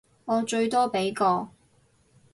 [0.25, 1.49] 我最多畀個